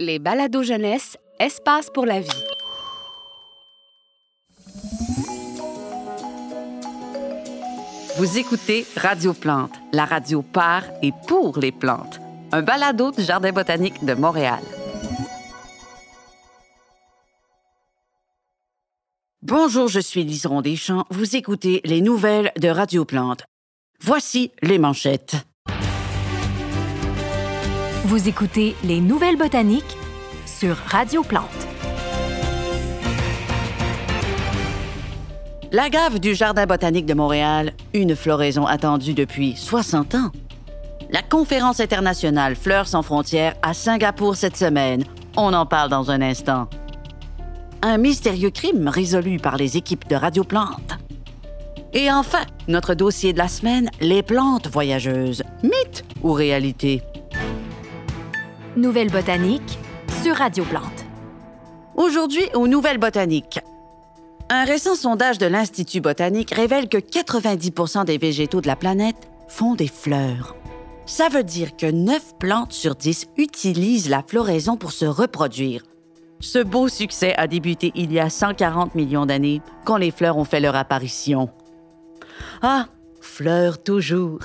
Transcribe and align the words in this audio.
Les 0.00 0.18
balados 0.18 0.64
jeunesse, 0.64 1.16
espace 1.38 1.88
pour 1.88 2.04
la 2.04 2.18
vie. 2.18 2.28
Vous 8.16 8.36
écoutez 8.36 8.86
Radio 8.96 9.32
Plante, 9.32 9.70
la 9.92 10.04
radio 10.04 10.42
par 10.42 10.82
et 11.00 11.12
pour 11.28 11.60
les 11.60 11.70
plantes. 11.70 12.18
Un 12.50 12.62
balado 12.62 13.12
du 13.12 13.22
Jardin 13.22 13.52
botanique 13.52 14.04
de 14.04 14.14
Montréal. 14.14 14.64
Bonjour, 19.42 19.86
je 19.86 20.00
suis 20.00 20.24
Liseron 20.24 20.60
Deschamps. 20.60 21.06
Vous 21.10 21.36
écoutez 21.36 21.80
les 21.84 22.00
nouvelles 22.00 22.50
de 22.58 22.66
Radio 22.66 23.04
Plante. 23.04 23.44
Voici 24.00 24.50
les 24.60 24.78
manchettes. 24.80 25.36
Vous 28.06 28.28
écoutez 28.28 28.76
Les 28.84 29.00
Nouvelles 29.00 29.38
Botaniques 29.38 29.96
sur 30.44 30.76
Radio 30.76 31.22
Plante. 31.22 31.48
La 35.72 35.88
gave 35.88 36.18
du 36.18 36.34
Jardin 36.34 36.66
botanique 36.66 37.06
de 37.06 37.14
Montréal, 37.14 37.72
une 37.94 38.14
floraison 38.14 38.66
attendue 38.66 39.14
depuis 39.14 39.56
60 39.56 40.16
ans. 40.16 40.30
La 41.10 41.22
conférence 41.22 41.80
internationale 41.80 42.56
Fleurs 42.56 42.88
sans 42.88 43.00
frontières 43.00 43.54
à 43.62 43.72
Singapour 43.72 44.36
cette 44.36 44.58
semaine. 44.58 45.04
On 45.38 45.54
en 45.54 45.64
parle 45.64 45.88
dans 45.88 46.10
un 46.10 46.20
instant. 46.20 46.68
Un 47.80 47.96
mystérieux 47.96 48.50
crime 48.50 48.86
résolu 48.86 49.38
par 49.38 49.56
les 49.56 49.78
équipes 49.78 50.06
de 50.08 50.16
Radio 50.16 50.44
Plante. 50.44 50.98
Et 51.94 52.12
enfin, 52.12 52.44
notre 52.68 52.92
dossier 52.92 53.32
de 53.32 53.38
la 53.38 53.48
semaine, 53.48 53.88
les 54.02 54.22
plantes 54.22 54.68
voyageuses. 54.68 55.42
Mythe 55.62 56.04
ou 56.22 56.32
réalité? 56.32 57.00
Nouvelles 58.76 59.10
Botaniques 59.10 59.78
sur 60.24 60.34
Radio 60.34 60.64
Plante. 60.64 61.04
Aujourd'hui, 61.94 62.42
aux 62.54 62.66
Nouvelles 62.66 62.98
Botaniques. 62.98 63.60
Un 64.50 64.64
récent 64.64 64.96
sondage 64.96 65.38
de 65.38 65.46
l'Institut 65.46 66.00
botanique 66.00 66.50
révèle 66.52 66.88
que 66.88 66.98
90% 66.98 68.04
des 68.04 68.18
végétaux 68.18 68.60
de 68.60 68.66
la 68.66 68.74
planète 68.74 69.30
font 69.46 69.76
des 69.76 69.86
fleurs. 69.86 70.56
Ça 71.06 71.28
veut 71.28 71.44
dire 71.44 71.76
que 71.76 71.86
9 71.86 72.36
plantes 72.40 72.72
sur 72.72 72.96
10 72.96 73.26
utilisent 73.36 74.10
la 74.10 74.24
floraison 74.26 74.76
pour 74.76 74.90
se 74.90 75.04
reproduire. 75.04 75.84
Ce 76.40 76.58
beau 76.58 76.88
succès 76.88 77.32
a 77.36 77.46
débuté 77.46 77.92
il 77.94 78.12
y 78.12 78.18
a 78.18 78.28
140 78.28 78.96
millions 78.96 79.24
d'années, 79.24 79.62
quand 79.84 79.98
les 79.98 80.10
fleurs 80.10 80.36
ont 80.36 80.44
fait 80.44 80.58
leur 80.58 80.74
apparition. 80.74 81.48
Ah, 82.60 82.86
fleurs 83.20 83.80
toujours. 83.84 84.40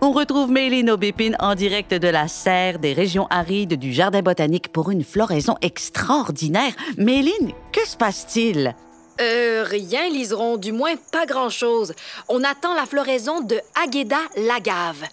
On 0.00 0.12
retrouve 0.12 0.50
Méline 0.50 0.90
Aubépine 0.90 1.36
en 1.40 1.54
direct 1.54 1.94
de 1.94 2.08
la 2.08 2.28
serre 2.28 2.78
des 2.78 2.92
régions 2.92 3.26
arides 3.30 3.74
du 3.74 3.92
Jardin 3.92 4.22
botanique 4.22 4.72
pour 4.72 4.90
une 4.90 5.04
floraison 5.04 5.56
extraordinaire. 5.62 6.72
Méline, 6.96 7.52
que 7.72 7.86
se 7.86 7.96
passe-t-il? 7.96 8.74
Euh, 9.20 9.64
rien, 9.66 10.08
liseront, 10.08 10.56
du 10.56 10.72
moins 10.72 10.94
pas 11.12 11.26
grand-chose. 11.26 11.92
On 12.28 12.42
attend 12.42 12.74
la 12.74 12.86
floraison 12.86 13.40
de 13.40 13.60
Agueda 13.82 14.20
l'agave. 14.36 15.04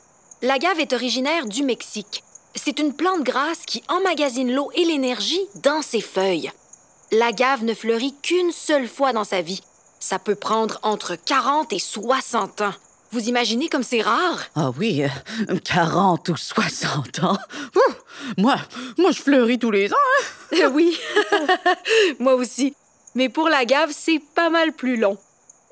L'agave 0.42 0.80
est 0.80 0.94
originaire 0.94 1.46
du 1.46 1.64
Mexique. 1.64 2.24
C'est 2.56 2.80
une 2.80 2.94
plante 2.94 3.24
grasse 3.24 3.66
qui 3.66 3.84
emmagasine 3.90 4.54
l'eau 4.54 4.72
et 4.76 4.86
l'énergie 4.86 5.46
dans 5.64 5.82
ses 5.82 6.02
feuilles. 6.02 6.52
L'agave 7.12 7.64
ne 7.64 7.74
fleurit 7.74 8.16
qu'une 8.22 8.52
seule 8.52 8.88
fois 8.88 9.14
dans 9.14 9.24
sa 9.24 9.42
vie. 9.42 9.62
Ça 10.00 10.20
peut 10.20 10.36
prendre 10.36 10.80
entre 10.84 11.16
40 11.16 11.74
et 11.74 11.80
60 11.80 12.62
ans. 12.62 12.74
Vous 13.18 13.30
imaginez 13.30 13.68
comme 13.68 13.82
c'est 13.82 14.04
rare? 14.04 14.44
Ah 14.56 14.70
oui, 14.78 15.02
euh, 15.50 15.58
40 15.64 16.30
ou 16.30 16.38
60 16.38 17.23
ans. 17.23 17.38
Ouh, 17.76 17.94
moi, 18.38 18.58
moi, 19.00 19.10
je 19.10 19.20
fleuris 19.23 19.58
tous 19.58 19.72
les 19.72 19.92
ans. 19.92 19.96
hein. 19.96 20.58
Euh, 20.62 20.70
oui, 20.70 20.96
moi 22.20 22.36
aussi. 22.36 22.76
Mais 23.16 23.28
pour 23.28 23.50
l'agave, 23.50 23.90
c'est 23.92 24.22
pas 24.36 24.52
mal 24.52 24.72
plus 24.72 24.98
long. 24.98 25.18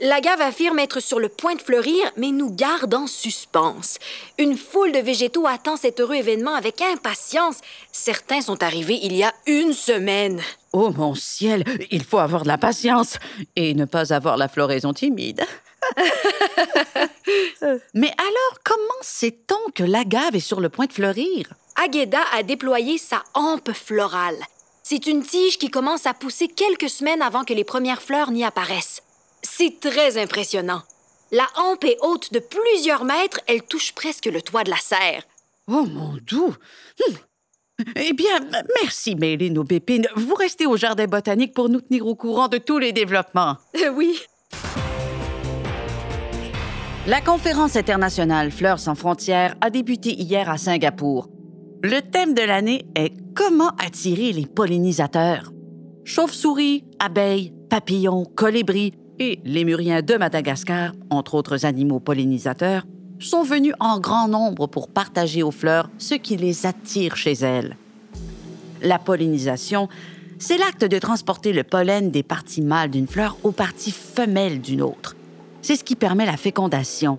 L'agave 0.01 0.41
affirme 0.41 0.79
être 0.79 0.99
sur 0.99 1.19
le 1.19 1.29
point 1.29 1.53
de 1.53 1.61
fleurir, 1.61 2.11
mais 2.17 2.31
nous 2.31 2.49
garde 2.49 2.95
en 2.95 3.05
suspense. 3.05 3.99
Une 4.39 4.57
foule 4.57 4.91
de 4.91 4.97
végétaux 4.99 5.45
attend 5.45 5.77
cet 5.77 5.99
heureux 5.99 6.15
événement 6.15 6.55
avec 6.55 6.81
impatience. 6.81 7.57
Certains 7.91 8.41
sont 8.41 8.63
arrivés 8.63 8.97
il 9.03 9.13
y 9.15 9.23
a 9.23 9.31
une 9.45 9.73
semaine. 9.73 10.41
Oh 10.73 10.89
mon 10.97 11.13
ciel, 11.13 11.63
il 11.91 12.03
faut 12.03 12.17
avoir 12.17 12.41
de 12.41 12.47
la 12.47 12.57
patience 12.57 13.19
et 13.55 13.75
ne 13.75 13.85
pas 13.85 14.13
avoir 14.13 14.35
la 14.35 14.47
floraison 14.47 14.93
timide. 14.93 15.45
Mais 17.93 18.13
alors, 18.17 18.59
comment 18.63 19.01
sait-on 19.01 19.71
que 19.71 19.83
l'agave 19.83 20.35
est 20.35 20.39
sur 20.39 20.59
le 20.59 20.69
point 20.69 20.85
de 20.85 20.93
fleurir? 20.93 21.53
Agueda 21.83 22.21
a 22.33 22.43
déployé 22.43 22.97
sa 22.97 23.23
hampe 23.33 23.73
florale. 23.73 24.37
C'est 24.83 25.07
une 25.07 25.23
tige 25.23 25.57
qui 25.57 25.69
commence 25.69 26.05
à 26.05 26.13
pousser 26.13 26.47
quelques 26.47 26.89
semaines 26.89 27.21
avant 27.21 27.43
que 27.43 27.53
les 27.53 27.63
premières 27.63 28.01
fleurs 28.01 28.31
n'y 28.31 28.43
apparaissent. 28.43 29.01
C'est 29.41 29.79
très 29.79 30.17
impressionnant. 30.17 30.83
La 31.31 31.47
hampe 31.57 31.85
est 31.85 31.97
haute 32.01 32.31
de 32.31 32.39
plusieurs 32.39 33.03
mètres, 33.03 33.39
elle 33.47 33.63
touche 33.63 33.93
presque 33.93 34.25
le 34.25 34.41
toit 34.41 34.63
de 34.63 34.69
la 34.69 34.77
serre. 34.77 35.23
Oh 35.67 35.85
mon 35.85 36.17
doux! 36.21 36.55
Hum. 37.07 37.15
Eh 37.95 38.13
bien, 38.13 38.39
merci, 38.81 39.15
Méline 39.15 39.57
Aubépine. 39.57 40.07
Vous 40.15 40.35
restez 40.35 40.65
au 40.65 40.77
Jardin 40.77 41.07
botanique 41.07 41.53
pour 41.53 41.67
nous 41.67 41.81
tenir 41.81 42.05
au 42.05 42.15
courant 42.15 42.47
de 42.47 42.57
tous 42.57 42.77
les 42.77 42.93
développements. 42.93 43.57
Euh, 43.75 43.89
oui, 43.89 44.21
La 47.07 47.21
conférence 47.21 47.75
internationale 47.75 48.49
Fleurs 48.49 48.79
sans 48.79 48.95
frontières 48.95 49.55
a 49.61 49.69
débuté 49.69 50.19
hier 50.19 50.49
à 50.49 50.57
Singapour. 50.57 51.29
Le 51.83 51.99
thème 51.99 52.33
de 52.33 52.41
l'année 52.41 52.87
est 52.95 53.13
Comment 53.35 53.69
attirer 53.77 54.31
les 54.31 54.47
pollinisateurs? 54.47 55.51
Chauves-souris, 56.03 56.83
abeilles, 56.97 57.53
papillons, 57.69 58.25
colibris 58.25 58.93
et 59.19 59.39
lémuriens 59.43 60.01
de 60.01 60.15
Madagascar, 60.15 60.93
entre 61.11 61.35
autres 61.35 61.63
animaux 61.63 61.99
pollinisateurs, 61.99 62.87
sont 63.19 63.43
venus 63.43 63.75
en 63.79 63.99
grand 63.99 64.27
nombre 64.27 64.65
pour 64.65 64.87
partager 64.87 65.43
aux 65.43 65.51
fleurs 65.51 65.91
ce 65.99 66.15
qui 66.15 66.37
les 66.37 66.65
attire 66.65 67.17
chez 67.17 67.33
elles. 67.33 67.77
La 68.81 68.97
pollinisation, 68.97 69.89
c'est 70.39 70.57
l'acte 70.57 70.85
de 70.85 70.97
transporter 70.97 71.53
le 71.53 71.63
pollen 71.63 72.09
des 72.09 72.23
parties 72.23 72.63
mâles 72.63 72.89
d'une 72.89 73.07
fleur 73.07 73.37
aux 73.43 73.51
parties 73.51 73.91
femelles 73.91 74.59
d'une 74.59 74.81
autre. 74.81 75.15
C'est 75.67 75.77
ce 75.77 75.83
qui 75.83 75.95
permet 75.95 76.27
la 76.27 76.37
fécondation. 76.37 77.17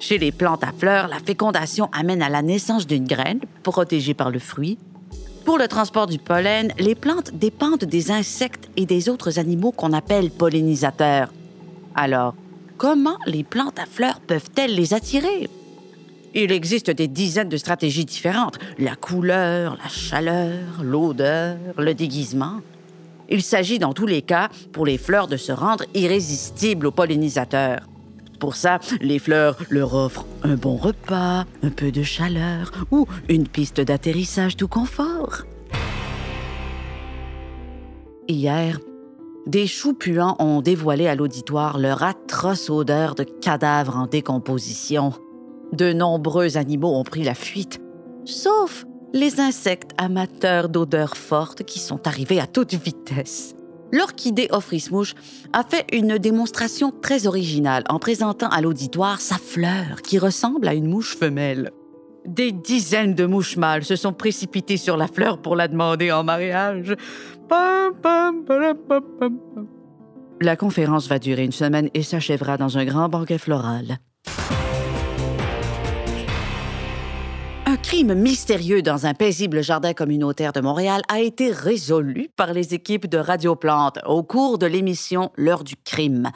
Chez 0.00 0.18
les 0.18 0.32
plantes 0.32 0.64
à 0.64 0.72
fleurs, 0.76 1.06
la 1.06 1.20
fécondation 1.20 1.88
amène 1.92 2.22
à 2.22 2.28
la 2.28 2.42
naissance 2.42 2.88
d'une 2.88 3.06
graine, 3.06 3.38
protégée 3.62 4.14
par 4.14 4.32
le 4.32 4.40
fruit. 4.40 4.78
Pour 5.44 5.58
le 5.58 5.68
transport 5.68 6.08
du 6.08 6.18
pollen, 6.18 6.72
les 6.80 6.96
plantes 6.96 7.30
dépendent 7.34 7.84
des 7.84 8.10
insectes 8.10 8.68
et 8.76 8.84
des 8.84 9.08
autres 9.08 9.38
animaux 9.38 9.70
qu'on 9.70 9.92
appelle 9.92 10.32
pollinisateurs. 10.32 11.32
Alors, 11.94 12.34
comment 12.78 13.16
les 13.26 13.44
plantes 13.44 13.78
à 13.78 13.86
fleurs 13.86 14.18
peuvent-elles 14.26 14.74
les 14.74 14.92
attirer? 14.92 15.48
Il 16.34 16.50
existe 16.50 16.90
des 16.90 17.06
dizaines 17.06 17.48
de 17.48 17.56
stratégies 17.56 18.04
différentes. 18.04 18.58
La 18.80 18.96
couleur, 18.96 19.78
la 19.80 19.88
chaleur, 19.88 20.82
l'odeur, 20.82 21.56
le 21.76 21.94
déguisement. 21.94 22.56
Il 23.28 23.42
s'agit 23.42 23.78
dans 23.78 23.92
tous 23.92 24.06
les 24.06 24.22
cas 24.22 24.48
pour 24.72 24.86
les 24.86 24.96
fleurs 24.98 25.28
de 25.28 25.36
se 25.36 25.52
rendre 25.52 25.84
irrésistibles 25.94 26.86
aux 26.86 26.92
pollinisateurs. 26.92 27.80
Pour 28.40 28.54
ça, 28.54 28.78
les 29.00 29.18
fleurs 29.18 29.56
leur 29.68 29.94
offrent 29.94 30.26
un 30.44 30.54
bon 30.54 30.76
repas, 30.76 31.44
un 31.62 31.70
peu 31.70 31.90
de 31.90 32.02
chaleur 32.02 32.70
ou 32.90 33.06
une 33.28 33.48
piste 33.48 33.80
d'atterrissage 33.80 34.56
tout 34.56 34.68
confort. 34.68 35.42
Hier, 38.28 38.78
des 39.46 39.66
choux 39.66 39.94
puants 39.94 40.36
ont 40.38 40.60
dévoilé 40.60 41.08
à 41.08 41.14
l'auditoire 41.14 41.78
leur 41.78 42.02
atroce 42.02 42.70
odeur 42.70 43.14
de 43.14 43.24
cadavres 43.24 43.96
en 43.96 44.06
décomposition. 44.06 45.12
De 45.72 45.92
nombreux 45.92 46.56
animaux 46.56 46.94
ont 46.94 47.04
pris 47.04 47.24
la 47.24 47.34
fuite, 47.34 47.80
sauf 48.24 48.84
les 49.12 49.40
insectes 49.40 49.92
amateurs 49.98 50.68
d'odeurs 50.68 51.16
fortes 51.16 51.64
qui 51.64 51.78
sont 51.78 52.06
arrivés 52.06 52.40
à 52.40 52.46
toute 52.46 52.74
vitesse. 52.74 53.54
L'orchidée 53.90 54.48
Offrismouche 54.50 55.14
a 55.52 55.64
fait 55.64 55.86
une 55.92 56.18
démonstration 56.18 56.92
très 56.92 57.26
originale 57.26 57.84
en 57.88 57.98
présentant 57.98 58.48
à 58.48 58.60
l'auditoire 58.60 59.20
sa 59.20 59.36
fleur 59.36 60.02
qui 60.02 60.18
ressemble 60.18 60.68
à 60.68 60.74
une 60.74 60.88
mouche 60.88 61.16
femelle. 61.16 61.70
Des 62.26 62.52
dizaines 62.52 63.14
de 63.14 63.24
mouches 63.24 63.56
mâles 63.56 63.84
se 63.84 63.96
sont 63.96 64.12
précipitées 64.12 64.76
sur 64.76 64.98
la 64.98 65.06
fleur 65.06 65.40
pour 65.40 65.56
la 65.56 65.68
demander 65.68 66.12
en 66.12 66.22
mariage. 66.22 66.94
La 70.40 70.56
conférence 70.56 71.08
va 71.08 71.18
durer 71.18 71.44
une 71.44 71.52
semaine 71.52 71.88
et 71.94 72.02
s'achèvera 72.02 72.58
dans 72.58 72.76
un 72.76 72.84
grand 72.84 73.08
banquet 73.08 73.38
floral. 73.38 73.98
Crime 77.82 78.14
mystérieux 78.14 78.82
dans 78.82 79.06
un 79.06 79.14
paisible 79.14 79.62
jardin 79.62 79.94
communautaire 79.94 80.52
de 80.52 80.60
Montréal 80.60 81.02
a 81.08 81.20
été 81.20 81.50
résolu 81.50 82.28
par 82.36 82.52
les 82.52 82.74
équipes 82.74 83.06
de 83.06 83.18
Radio 83.18 83.56
Plante 83.56 83.98
au 84.06 84.22
cours 84.22 84.58
de 84.58 84.66
l'émission 84.66 85.30
L'heure 85.36 85.64
du 85.64 85.74
crime. 85.76 86.30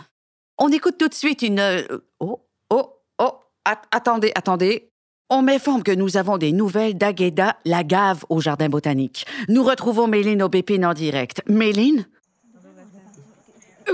On 0.58 0.68
écoute 0.70 0.96
tout 0.98 1.08
de 1.08 1.14
suite 1.14 1.42
une... 1.42 1.60
euh, 1.60 1.82
Oh, 2.20 2.40
oh, 2.70 2.90
oh, 3.18 3.30
at- 3.64 3.82
attendez, 3.90 4.32
attendez. 4.34 4.88
On 5.30 5.42
m'informe 5.42 5.82
que 5.82 5.92
nous 5.92 6.16
avons 6.16 6.38
des 6.38 6.52
nouvelles 6.52 6.96
d'Agueda 6.96 7.56
Lagave 7.64 8.24
au 8.28 8.40
Jardin 8.40 8.68
botanique. 8.68 9.24
Nous 9.48 9.62
retrouvons 9.64 10.06
Méline 10.06 10.42
Aubépine 10.42 10.84
en 10.84 10.94
direct. 10.94 11.42
Méline? 11.48 12.06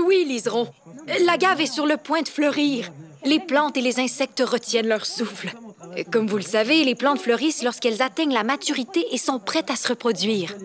Oui, 0.05 0.25
Liseron. 0.27 0.67
L'agave 1.25 1.61
est 1.61 1.65
sur 1.73 1.85
le 1.85 1.97
point 1.97 2.21
de 2.21 2.27
fleurir. 2.27 2.91
Les 3.25 3.39
plantes 3.39 3.75
et 3.77 3.81
les 3.81 3.99
insectes 3.99 4.43
retiennent 4.45 4.87
leur 4.87 5.05
souffle. 5.05 5.51
Comme 6.11 6.27
vous 6.27 6.37
le 6.37 6.43
savez, 6.43 6.83
les 6.83 6.95
plantes 6.95 7.19
fleurissent 7.19 7.63
lorsqu'elles 7.63 8.01
atteignent 8.01 8.33
la 8.33 8.43
maturité 8.43 9.05
et 9.11 9.17
sont 9.17 9.39
prêtes 9.39 9.71
à 9.71 9.75
se 9.75 9.87
reproduire. 9.87 10.55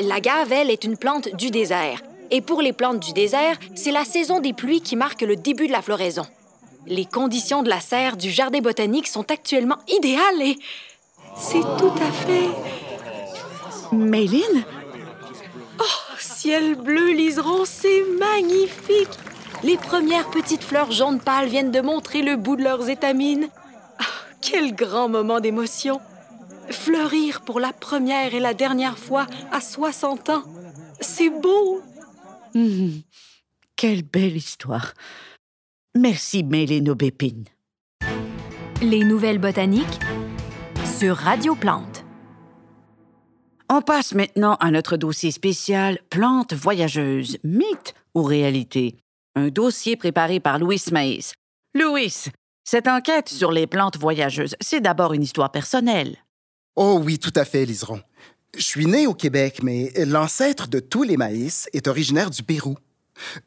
L'agave, 0.00 0.52
elle, 0.52 0.70
est 0.70 0.84
une 0.84 0.96
plante 0.96 1.34
du 1.34 1.50
désert. 1.50 2.02
Et 2.30 2.40
pour 2.40 2.60
les 2.60 2.72
plantes 2.72 3.00
du 3.00 3.12
désert, 3.12 3.58
c'est 3.74 3.90
la 3.90 4.04
saison 4.04 4.40
des 4.40 4.52
pluies 4.52 4.82
qui 4.82 4.96
marque 4.96 5.22
le 5.22 5.36
début 5.36 5.66
de 5.66 5.72
la 5.72 5.82
floraison. 5.82 6.26
Les 6.86 7.04
conditions 7.04 7.62
de 7.62 7.68
la 7.68 7.80
serre 7.80 8.16
du 8.16 8.30
jardin 8.30 8.60
botanique 8.60 9.06
sont 9.06 9.30
actuellement 9.30 9.78
idéales 9.88 10.42
et 10.42 10.58
c'est 11.36 11.60
tout 11.60 11.92
à 12.00 12.12
fait... 12.12 12.48
Méline? 13.92 14.64
Oh, 15.80 16.14
ciel 16.18 16.74
bleu, 16.74 17.12
liseron, 17.12 17.64
c'est 17.64 18.04
magnifique! 18.18 19.08
Les 19.62 19.76
premières 19.76 20.30
petites 20.30 20.62
fleurs 20.62 20.92
jaunes 20.92 21.20
pâles 21.20 21.48
viennent 21.48 21.70
de 21.70 21.80
montrer 21.80 22.22
le 22.22 22.36
bout 22.36 22.56
de 22.56 22.62
leurs 22.62 22.88
étamines. 22.88 23.48
Quel 24.40 24.74
grand 24.74 25.08
moment 25.08 25.40
d'émotion! 25.40 26.00
Fleurir 26.70 27.40
pour 27.42 27.60
la 27.60 27.72
première 27.72 28.34
et 28.34 28.40
la 28.40 28.54
dernière 28.54 28.98
fois 28.98 29.26
à 29.52 29.60
60 29.60 30.30
ans. 30.30 30.42
C'est 31.00 31.30
beau! 31.30 31.82
Hum, 32.54 33.02
quelle 33.76 34.02
belle 34.02 34.36
histoire. 34.36 34.94
Merci, 35.96 36.44
Aubépine. 36.88 37.44
Les 38.82 39.04
nouvelles 39.04 39.38
botaniques 39.38 40.00
sur 40.98 41.16
Radio 41.16 41.54
Plante. 41.54 42.04
On 43.70 43.82
passe 43.82 44.14
maintenant 44.14 44.54
à 44.60 44.70
notre 44.70 44.96
dossier 44.96 45.30
spécial 45.30 45.98
Plantes 46.10 46.54
voyageuses, 46.54 47.38
mythe 47.44 47.94
ou 48.14 48.22
réalité. 48.22 48.96
Un 49.34 49.48
dossier 49.48 49.96
préparé 49.96 50.40
par 50.40 50.58
Louis 50.58 50.82
Maïs. 50.90 51.34
Louis, 51.74 52.30
cette 52.70 52.86
enquête 52.86 53.30
sur 53.30 53.50
les 53.50 53.66
plantes 53.66 53.96
voyageuses, 53.96 54.54
c'est 54.60 54.82
d'abord 54.82 55.14
une 55.14 55.22
histoire 55.22 55.50
personnelle. 55.50 56.18
Oh 56.76 57.00
oui, 57.02 57.18
tout 57.18 57.32
à 57.34 57.46
fait, 57.46 57.64
Liseron. 57.64 58.02
Je 58.54 58.62
suis 58.62 58.84
né 58.84 59.06
au 59.06 59.14
Québec, 59.14 59.60
mais 59.62 59.90
l'ancêtre 60.04 60.68
de 60.68 60.78
tous 60.78 61.02
les 61.02 61.16
maïs 61.16 61.70
est 61.72 61.88
originaire 61.88 62.28
du 62.28 62.42
Pérou. 62.42 62.76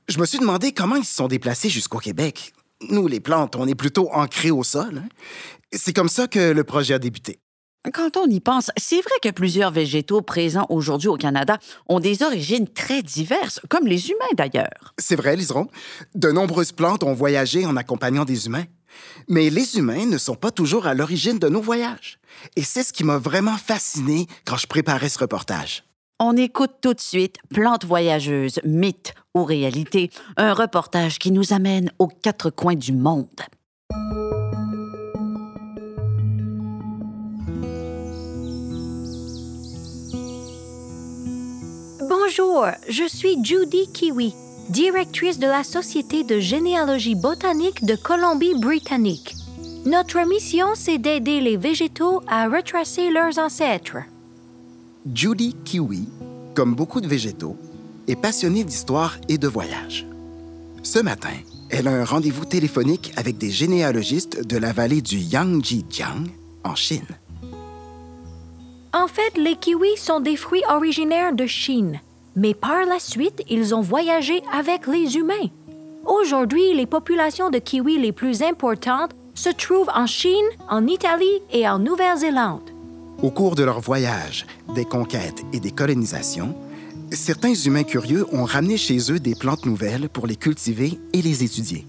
Je 0.09 0.17
me 0.17 0.25
suis 0.25 0.39
demandé 0.39 0.71
comment 0.71 0.95
ils 0.95 1.05
se 1.05 1.13
sont 1.13 1.27
déplacés 1.27 1.69
jusqu'au 1.69 1.99
Québec. 1.99 2.51
Nous, 2.89 3.05
les 3.07 3.19
plantes, 3.19 3.55
on 3.55 3.67
est 3.67 3.75
plutôt 3.75 4.09
ancrés 4.11 4.49
au 4.49 4.63
sol. 4.63 5.03
hein. 5.05 5.09
C'est 5.71 5.93
comme 5.93 6.09
ça 6.09 6.27
que 6.27 6.51
le 6.51 6.63
projet 6.63 6.95
a 6.95 6.99
débuté. 6.99 7.37
Quand 7.93 8.17
on 8.17 8.25
y 8.27 8.39
pense, 8.39 8.71
c'est 8.77 9.01
vrai 9.01 9.15
que 9.21 9.29
plusieurs 9.29 9.69
végétaux 9.69 10.21
présents 10.21 10.65
aujourd'hui 10.69 11.09
au 11.09 11.17
Canada 11.17 11.59
ont 11.87 11.99
des 11.99 12.23
origines 12.23 12.67
très 12.67 13.03
diverses, 13.03 13.59
comme 13.69 13.85
les 13.85 14.09
humains 14.09 14.33
d'ailleurs. 14.35 14.95
C'est 14.97 15.15
vrai, 15.15 15.35
Liseron. 15.35 15.67
De 16.15 16.31
nombreuses 16.31 16.71
plantes 16.71 17.03
ont 17.03 17.13
voyagé 17.13 17.67
en 17.67 17.75
accompagnant 17.77 18.25
des 18.25 18.47
humains. 18.47 18.65
Mais 19.27 19.49
les 19.49 19.77
humains 19.77 20.05
ne 20.05 20.17
sont 20.17 20.35
pas 20.35 20.51
toujours 20.51 20.87
à 20.87 20.93
l'origine 20.93 21.39
de 21.39 21.49
nos 21.49 21.61
voyages. 21.61 22.19
Et 22.55 22.63
c'est 22.63 22.83
ce 22.83 22.93
qui 22.93 23.03
m'a 23.03 23.17
vraiment 23.17 23.57
fasciné 23.57 24.27
quand 24.45 24.57
je 24.57 24.67
préparais 24.67 25.09
ce 25.09 25.19
reportage. 25.19 25.83
On 26.19 26.37
écoute 26.37 26.73
tout 26.81 26.93
de 26.93 26.99
suite 26.99 27.37
Plantes 27.49 27.85
voyageuses, 27.85 28.59
mythe 28.63 29.13
ou 29.33 29.43
réalité, 29.43 30.11
un 30.37 30.53
reportage 30.53 31.17
qui 31.17 31.31
nous 31.31 31.51
amène 31.51 31.91
aux 31.97 32.09
quatre 32.09 32.51
coins 32.51 32.75
du 32.75 32.93
monde. 32.93 33.27
Bonjour, 42.07 42.67
je 42.87 43.07
suis 43.07 43.43
Judy 43.43 43.91
Kiwi, 43.91 44.33
directrice 44.71 45.37
de 45.37 45.47
la 45.47 45.65
Société 45.65 46.23
de 46.23 46.39
généalogie 46.39 47.15
botanique 47.15 47.83
de 47.83 47.95
Colombie-Britannique. 47.95 49.35
Notre 49.85 50.25
mission, 50.25 50.67
c'est 50.75 50.97
d'aider 50.97 51.41
les 51.41 51.57
végétaux 51.57 52.21
à 52.25 52.47
retracer 52.47 53.11
leurs 53.11 53.37
ancêtres. 53.37 53.97
Judy 55.13 55.55
Kiwi, 55.65 56.07
comme 56.55 56.73
beaucoup 56.73 57.01
de 57.01 57.07
végétaux, 57.07 57.57
est 58.07 58.15
passionnée 58.15 58.63
d'histoire 58.63 59.17
et 59.27 59.37
de 59.37 59.47
voyage. 59.47 60.07
Ce 60.83 60.99
matin, 60.99 61.35
elle 61.69 61.89
a 61.89 61.91
un 61.91 62.05
rendez-vous 62.05 62.45
téléphonique 62.45 63.11
avec 63.17 63.37
des 63.37 63.51
généalogistes 63.51 64.47
de 64.47 64.57
la 64.57 64.71
vallée 64.71 65.01
du 65.01 65.17
Yangtze-Jiang, 65.17 66.27
en 66.63 66.75
Chine. 66.75 67.07
En 68.93 69.07
fait, 69.07 69.37
les 69.37 69.55
kiwis 69.57 69.97
sont 69.97 70.21
des 70.21 70.37
fruits 70.37 70.63
originaires 70.69 71.33
de 71.33 71.45
Chine, 71.45 71.99
mais 72.35 72.53
par 72.53 72.85
la 72.85 72.99
suite, 72.99 73.43
ils 73.49 73.75
ont 73.75 73.81
voyagé 73.81 74.41
avec 74.53 74.87
les 74.87 75.15
humains. 75.17 75.49
Aujourd'hui, 76.05 76.73
les 76.73 76.85
populations 76.85 77.49
de 77.49 77.59
kiwis 77.59 77.99
les 77.99 78.11
plus 78.11 78.41
importantes 78.41 79.11
se 79.35 79.49
trouvent 79.49 79.91
en 79.93 80.07
Chine, 80.07 80.47
en 80.69 80.87
Italie 80.87 81.41
et 81.51 81.67
en 81.67 81.79
Nouvelle-Zélande. 81.79 82.69
Au 83.21 83.29
cours 83.29 83.55
de 83.55 83.63
leur 83.63 83.79
voyage, 83.79 84.45
des 84.73 84.85
conquêtes 84.85 85.43
et 85.53 85.59
des 85.59 85.71
colonisations, 85.71 86.55
certains 87.11 87.53
humains 87.53 87.83
curieux 87.83 88.25
ont 88.31 88.45
ramené 88.45 88.77
chez 88.77 89.11
eux 89.11 89.19
des 89.19 89.35
plantes 89.35 89.65
nouvelles 89.65 90.09
pour 90.09 90.25
les 90.25 90.35
cultiver 90.35 90.99
et 91.13 91.21
les 91.21 91.43
étudier. 91.43 91.85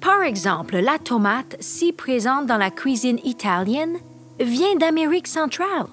Par 0.00 0.22
exemple, 0.22 0.78
la 0.78 0.98
tomate, 0.98 1.56
si 1.60 1.92
présente 1.92 2.46
dans 2.46 2.56
la 2.56 2.70
cuisine 2.70 3.18
italienne, 3.24 3.98
vient 4.40 4.76
d'Amérique 4.76 5.26
centrale. 5.26 5.88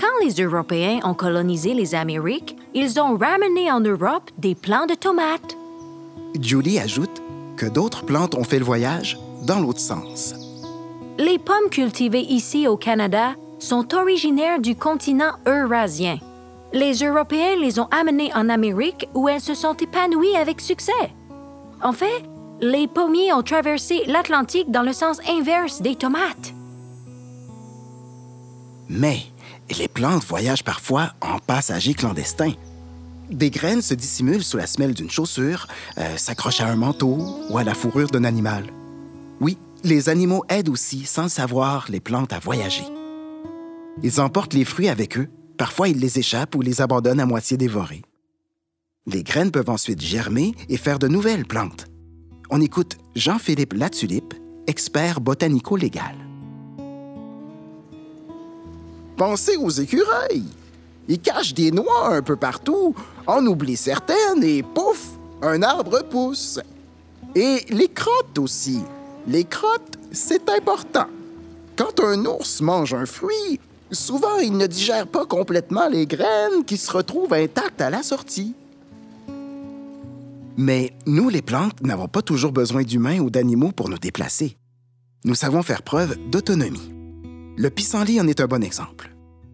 Quand 0.00 0.24
les 0.24 0.42
Européens 0.42 1.00
ont 1.04 1.12
colonisé 1.12 1.74
les 1.74 1.94
Amériques, 1.94 2.56
ils 2.72 2.98
ont 2.98 3.18
ramené 3.18 3.70
en 3.70 3.80
Europe 3.80 4.30
des 4.38 4.54
plants 4.54 4.86
de 4.86 4.94
tomates. 4.94 5.58
Julie 6.40 6.78
ajoute 6.78 7.22
que 7.58 7.66
d'autres 7.66 8.06
plantes 8.06 8.34
ont 8.34 8.44
fait 8.44 8.58
le 8.58 8.64
voyage 8.64 9.18
dans 9.46 9.60
l'autre 9.60 9.80
sens. 9.80 10.34
Les 11.18 11.38
pommes 11.38 11.68
cultivées 11.70 12.22
ici 12.22 12.66
au 12.66 12.78
Canada 12.78 13.34
sont 13.58 13.94
originaires 13.94 14.58
du 14.58 14.74
continent 14.74 15.32
eurasien. 15.46 16.18
Les 16.72 16.94
Européens 17.04 17.56
les 17.60 17.78
ont 17.78 17.88
amenées 17.90 18.32
en 18.34 18.48
Amérique 18.48 19.06
où 19.12 19.28
elles 19.28 19.42
se 19.42 19.52
sont 19.52 19.74
épanouies 19.74 20.34
avec 20.34 20.62
succès. 20.62 21.12
En 21.82 21.92
fait, 21.92 22.24
les 22.62 22.88
pommiers 22.88 23.34
ont 23.34 23.42
traversé 23.42 24.04
l'Atlantique 24.06 24.70
dans 24.70 24.82
le 24.82 24.94
sens 24.94 25.20
inverse 25.28 25.82
des 25.82 25.96
tomates. 25.96 26.54
Mais 28.88 29.29
les 29.74 29.88
plantes 29.88 30.24
voyagent 30.24 30.64
parfois 30.64 31.12
en 31.20 31.38
passagers 31.38 31.94
clandestins. 31.94 32.54
Des 33.30 33.50
graines 33.50 33.82
se 33.82 33.94
dissimulent 33.94 34.42
sous 34.42 34.56
la 34.56 34.66
semelle 34.66 34.94
d'une 34.94 35.10
chaussure, 35.10 35.68
euh, 35.98 36.16
s'accrochent 36.16 36.60
à 36.60 36.68
un 36.68 36.76
manteau 36.76 37.18
ou 37.48 37.58
à 37.58 37.64
la 37.64 37.74
fourrure 37.74 38.10
d'un 38.10 38.24
animal. 38.24 38.64
Oui, 39.40 39.56
les 39.84 40.08
animaux 40.08 40.44
aident 40.48 40.68
aussi, 40.68 41.06
sans 41.06 41.28
savoir, 41.28 41.86
les 41.88 42.00
plantes 42.00 42.32
à 42.32 42.40
voyager. 42.40 42.84
Ils 44.02 44.20
emportent 44.20 44.54
les 44.54 44.64
fruits 44.64 44.88
avec 44.88 45.16
eux, 45.16 45.28
parfois 45.56 45.88
ils 45.88 45.98
les 45.98 46.18
échappent 46.18 46.54
ou 46.56 46.62
les 46.62 46.80
abandonnent 46.80 47.20
à 47.20 47.26
moitié 47.26 47.56
dévorés. 47.56 48.02
Les 49.06 49.22
graines 49.22 49.50
peuvent 49.50 49.70
ensuite 49.70 50.00
germer 50.00 50.54
et 50.68 50.76
faire 50.76 50.98
de 50.98 51.08
nouvelles 51.08 51.46
plantes. 51.46 51.86
On 52.50 52.60
écoute 52.60 52.98
Jean-Philippe 53.14 53.74
Latulippe, 53.74 54.34
expert 54.66 55.20
botanico-légal. 55.20 56.29
Pensez 59.20 59.58
aux 59.58 59.68
écureuils. 59.68 60.46
Ils 61.06 61.20
cachent 61.20 61.52
des 61.52 61.70
noix 61.70 62.14
un 62.14 62.22
peu 62.22 62.36
partout, 62.36 62.94
en 63.26 63.44
oublient 63.44 63.76
certaines 63.76 64.42
et 64.42 64.62
pouf, 64.62 65.10
un 65.42 65.62
arbre 65.62 66.02
pousse. 66.08 66.58
Et 67.34 67.58
les 67.68 67.88
crottes 67.88 68.38
aussi. 68.38 68.80
Les 69.26 69.44
crottes, 69.44 69.98
c'est 70.10 70.48
important. 70.48 71.04
Quand 71.76 72.00
un 72.02 72.24
ours 72.24 72.62
mange 72.62 72.94
un 72.94 73.04
fruit, 73.04 73.60
souvent 73.92 74.38
il 74.38 74.56
ne 74.56 74.66
digère 74.66 75.06
pas 75.06 75.26
complètement 75.26 75.90
les 75.90 76.06
graines 76.06 76.64
qui 76.64 76.78
se 76.78 76.90
retrouvent 76.90 77.34
intactes 77.34 77.82
à 77.82 77.90
la 77.90 78.02
sortie. 78.02 78.54
Mais 80.56 80.94
nous, 81.04 81.28
les 81.28 81.42
plantes, 81.42 81.82
n'avons 81.82 82.08
pas 82.08 82.22
toujours 82.22 82.52
besoin 82.52 82.84
d'humains 82.84 83.20
ou 83.20 83.28
d'animaux 83.28 83.72
pour 83.72 83.90
nous 83.90 83.98
déplacer. 83.98 84.56
Nous 85.26 85.34
savons 85.34 85.62
faire 85.62 85.82
preuve 85.82 86.16
d'autonomie. 86.30 86.94
Le 87.58 87.68
pissenlit 87.68 88.18
en 88.18 88.26
est 88.26 88.40
un 88.40 88.46
bon 88.46 88.64
exemple. 88.64 89.09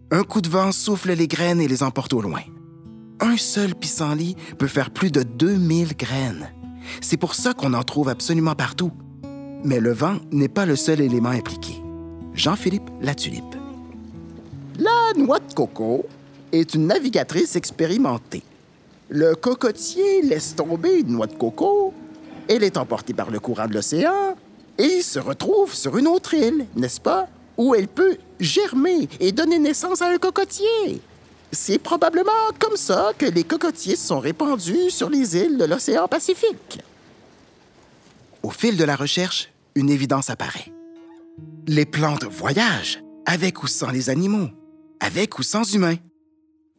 Un 0.09 0.23
coup 0.23 0.39
de 0.39 0.47
vent 0.47 0.71
souffle 0.71 1.11
les 1.11 1.27
graines 1.27 1.59
et 1.59 1.67
les 1.67 1.83
emporte 1.83 2.13
au 2.13 2.21
loin. 2.21 2.39
Un 3.19 3.35
seul 3.35 3.75
pissenlit 3.75 4.37
peut 4.57 4.67
faire 4.67 4.91
plus 4.91 5.11
de 5.11 5.21
2000 5.21 5.97
graines. 5.97 6.49
C'est 7.01 7.17
pour 7.17 7.35
ça 7.35 7.53
qu'on 7.53 7.73
en 7.73 7.83
trouve 7.83 8.07
absolument 8.07 8.55
partout. 8.55 8.93
Mais 9.65 9.81
le 9.81 9.91
vent 9.91 10.19
n'est 10.31 10.47
pas 10.47 10.65
le 10.65 10.77
seul 10.77 11.01
élément 11.01 11.31
impliqué. 11.31 11.83
Jean-Philippe 12.33 12.89
Latulippe. 13.01 13.57
La 14.79 15.11
noix 15.17 15.39
de 15.39 15.53
coco 15.53 16.05
est 16.53 16.73
une 16.73 16.87
navigatrice 16.87 17.57
expérimentée. 17.57 18.43
Le 19.09 19.35
cocotier 19.35 20.21
laisse 20.21 20.55
tomber 20.55 20.99
une 20.99 21.11
noix 21.13 21.27
de 21.27 21.35
coco, 21.35 21.93
elle 22.47 22.63
est 22.63 22.77
emportée 22.77 23.13
par 23.13 23.29
le 23.29 23.41
courant 23.41 23.67
de 23.67 23.73
l'océan, 23.73 24.35
et 24.77 25.01
se 25.01 25.19
retrouve 25.19 25.73
sur 25.73 25.97
une 25.97 26.07
autre 26.07 26.33
île, 26.33 26.65
n'est-ce 26.77 27.01
pas? 27.01 27.27
Où 27.57 27.75
elle 27.75 27.87
peut 27.87 28.17
germer 28.39 29.07
et 29.19 29.31
donner 29.31 29.59
naissance 29.59 30.01
à 30.01 30.09
un 30.09 30.17
cocotier. 30.17 31.01
C'est 31.51 31.79
probablement 31.79 32.31
comme 32.59 32.75
ça 32.75 33.11
que 33.17 33.25
les 33.25 33.43
cocotiers 33.43 33.95
sont 33.95 34.19
répandus 34.19 34.89
sur 34.89 35.09
les 35.09 35.37
îles 35.37 35.57
de 35.57 35.65
l'océan 35.65 36.07
Pacifique. 36.07 36.79
Au 38.43 38.49
fil 38.49 38.77
de 38.77 38.83
la 38.83 38.95
recherche, 38.95 39.49
une 39.75 39.89
évidence 39.89 40.29
apparaît. 40.29 40.71
Les 41.67 41.85
plantes 41.85 42.25
voyagent, 42.25 43.01
avec 43.25 43.63
ou 43.63 43.67
sans 43.67 43.91
les 43.91 44.09
animaux, 44.09 44.49
avec 44.99 45.39
ou 45.39 45.43
sans 45.43 45.73
humains. 45.73 45.97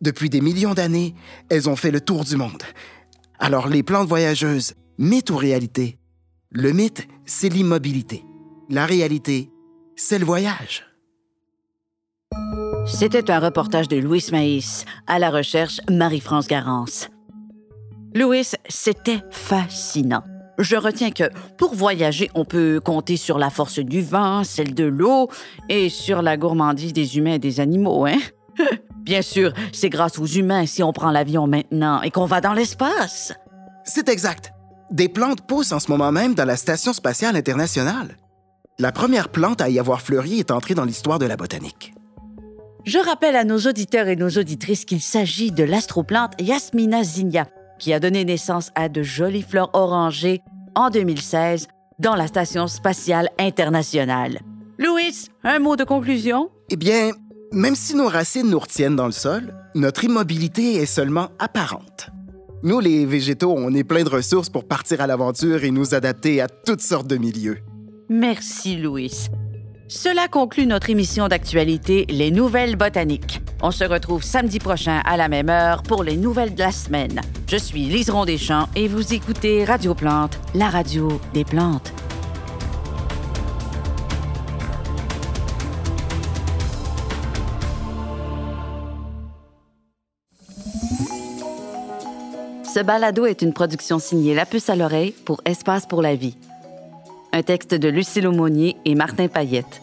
Depuis 0.00 0.30
des 0.30 0.40
millions 0.40 0.74
d'années, 0.74 1.14
elles 1.48 1.68
ont 1.68 1.76
fait 1.76 1.90
le 1.90 2.00
tour 2.00 2.24
du 2.24 2.36
monde. 2.36 2.62
Alors 3.38 3.68
les 3.68 3.82
plantes 3.82 4.08
voyageuses, 4.08 4.74
mythe 4.98 5.30
ou 5.30 5.36
réalité? 5.36 5.98
Le 6.50 6.72
mythe, 6.72 7.06
c'est 7.26 7.48
l'immobilité. 7.48 8.24
La 8.70 8.86
réalité, 8.86 9.50
c'est 9.96 10.18
le 10.18 10.24
voyage. 10.24 10.87
C'était 12.88 13.30
un 13.30 13.38
reportage 13.38 13.86
de 13.86 13.96
Louis 13.98 14.24
Maïs, 14.32 14.84
à 15.06 15.18
la 15.18 15.30
recherche 15.30 15.80
Marie-France 15.90 16.48
Garance. 16.48 17.08
Louis, 18.14 18.48
c'était 18.68 19.22
fascinant. 19.30 20.24
Je 20.58 20.74
retiens 20.74 21.10
que 21.10 21.24
pour 21.56 21.74
voyager, 21.74 22.30
on 22.34 22.44
peut 22.44 22.80
compter 22.82 23.16
sur 23.16 23.38
la 23.38 23.50
force 23.50 23.78
du 23.78 24.02
vent, 24.02 24.42
celle 24.42 24.74
de 24.74 24.84
l'eau 24.84 25.28
et 25.68 25.90
sur 25.90 26.22
la 26.22 26.36
gourmandise 26.36 26.92
des 26.92 27.18
humains 27.18 27.34
et 27.34 27.38
des 27.38 27.60
animaux, 27.60 28.06
hein? 28.06 28.18
Bien 29.02 29.22
sûr, 29.22 29.52
c'est 29.72 29.90
grâce 29.90 30.18
aux 30.18 30.26
humains 30.26 30.66
si 30.66 30.82
on 30.82 30.92
prend 30.92 31.10
l'avion 31.10 31.46
maintenant 31.46 32.02
et 32.02 32.10
qu'on 32.10 32.26
va 32.26 32.40
dans 32.40 32.54
l'espace. 32.54 33.32
C'est 33.84 34.08
exact. 34.08 34.52
Des 34.90 35.08
plantes 35.08 35.46
poussent 35.46 35.72
en 35.72 35.80
ce 35.80 35.90
moment 35.90 36.10
même 36.10 36.34
dans 36.34 36.44
la 36.44 36.56
Station 36.56 36.92
spatiale 36.92 37.36
internationale. 37.36 38.16
La 38.78 38.92
première 38.92 39.28
plante 39.28 39.60
à 39.60 39.68
y 39.68 39.78
avoir 39.78 40.00
fleuri 40.00 40.38
est 40.38 40.50
entrée 40.50 40.74
dans 40.74 40.84
l'histoire 40.84 41.18
de 41.18 41.26
la 41.26 41.36
botanique. 41.36 41.92
Je 42.88 42.98
rappelle 42.98 43.36
à 43.36 43.44
nos 43.44 43.58
auditeurs 43.58 44.08
et 44.08 44.16
nos 44.16 44.30
auditrices 44.30 44.86
qu'il 44.86 45.02
s'agit 45.02 45.52
de 45.52 45.62
l'astroplante 45.62 46.32
Yasmina 46.40 47.04
zinnia, 47.04 47.46
qui 47.78 47.92
a 47.92 48.00
donné 48.00 48.24
naissance 48.24 48.70
à 48.74 48.88
de 48.88 49.02
jolies 49.02 49.42
fleurs 49.42 49.68
orangées 49.74 50.40
en 50.74 50.88
2016 50.88 51.68
dans 51.98 52.14
la 52.14 52.26
Station 52.28 52.66
spatiale 52.66 53.28
internationale. 53.38 54.40
Louis, 54.78 55.28
un 55.44 55.58
mot 55.58 55.76
de 55.76 55.84
conclusion? 55.84 56.48
Eh 56.70 56.76
bien, 56.76 57.10
même 57.52 57.74
si 57.74 57.94
nos 57.94 58.08
racines 58.08 58.48
nous 58.48 58.58
retiennent 58.58 58.96
dans 58.96 59.04
le 59.04 59.12
sol, 59.12 59.54
notre 59.74 60.04
immobilité 60.04 60.76
est 60.76 60.86
seulement 60.86 61.28
apparente. 61.38 62.08
Nous, 62.62 62.80
les 62.80 63.04
végétaux, 63.04 63.52
on 63.54 63.74
est 63.74 63.84
plein 63.84 64.02
de 64.02 64.08
ressources 64.08 64.48
pour 64.48 64.66
partir 64.66 65.02
à 65.02 65.06
l'aventure 65.06 65.62
et 65.62 65.70
nous 65.70 65.94
adapter 65.94 66.40
à 66.40 66.48
toutes 66.48 66.80
sortes 66.80 67.06
de 67.06 67.18
milieux. 67.18 67.58
Merci, 68.08 68.78
Louis. 68.78 69.28
Cela 69.90 70.28
conclut 70.28 70.66
notre 70.66 70.90
émission 70.90 71.28
d'actualité 71.28 72.04
Les 72.10 72.30
Nouvelles 72.30 72.76
Botaniques. 72.76 73.40
On 73.62 73.70
se 73.70 73.84
retrouve 73.84 74.22
samedi 74.22 74.58
prochain 74.58 75.00
à 75.06 75.16
la 75.16 75.28
même 75.28 75.48
heure 75.48 75.82
pour 75.82 76.04
les 76.04 76.18
nouvelles 76.18 76.54
de 76.54 76.58
la 76.58 76.72
semaine. 76.72 77.22
Je 77.48 77.56
suis 77.56 77.84
Liseron 77.84 78.26
Deschamps 78.26 78.68
et 78.76 78.86
vous 78.86 79.14
écoutez 79.14 79.64
Radio 79.64 79.94
Plante, 79.94 80.38
la 80.54 80.68
radio 80.68 81.18
des 81.32 81.46
plantes. 81.46 81.90
Ce 92.74 92.82
balado 92.82 93.24
est 93.24 93.40
une 93.40 93.54
production 93.54 93.98
signée 93.98 94.34
La 94.34 94.44
Puce 94.44 94.68
à 94.68 94.76
l'oreille 94.76 95.12
pour 95.24 95.40
Espace 95.46 95.86
pour 95.86 96.02
la 96.02 96.14
vie. 96.14 96.36
Un 97.32 97.42
texte 97.42 97.74
de 97.74 97.88
Lucille 97.88 98.26
Aumonier 98.26 98.76
et 98.84 98.94
Martin 98.94 99.28
Payette. 99.28 99.82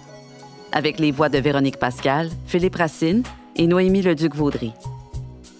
Avec 0.71 0.99
les 0.99 1.11
voix 1.11 1.29
de 1.29 1.37
Véronique 1.37 1.77
Pascal, 1.77 2.29
Philippe 2.47 2.75
Racine 2.75 3.23
et 3.55 3.67
Noémie 3.67 4.01
Leduc-Vaudry. 4.01 4.73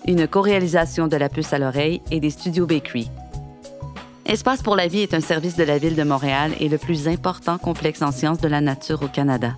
Une 0.08 0.28
co-réalisation 0.28 1.08
de 1.08 1.16
La 1.16 1.30
Puce 1.30 1.54
à 1.54 1.60
l'oreille 1.60 2.02
et 2.12 2.20
des 2.20 2.32
studios 2.32 2.66
Bakery. 2.66 3.10
Espace 4.26 4.64
pour 4.64 4.76
la 4.76 4.88
vie 4.88 5.02
est 5.02 5.14
un 5.14 5.22
service 5.22 5.56
de 5.56 5.64
la 5.64 5.78
Ville 5.78 5.96
de 5.96 6.04
Montréal 6.04 6.54
et 6.60 6.70
le 6.70 6.80
plus 6.80 7.08
important 7.08 7.60
complexe 7.60 8.02
en 8.02 8.12
sciences 8.12 8.42
de 8.42 8.48
la 8.48 8.62
nature 8.62 9.04
au 9.04 9.08
Canada. 9.08 9.56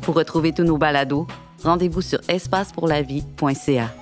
Pour 0.00 0.14
retrouver 0.14 0.52
tous 0.52 0.64
nos 0.64 0.78
balados, 0.78 1.26
rendez-vous 1.62 2.00
sur 2.00 2.20
espacepourlavie.ca. 2.28 3.99